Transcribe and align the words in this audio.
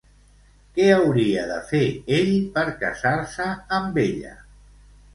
Què 0.77 0.87
hauria 0.93 1.43
de 1.51 1.59
fer 1.73 1.83
ell 2.21 2.33
per 2.57 2.65
casar-se 2.83 3.55
amb 3.81 4.05
ella? 4.09 4.39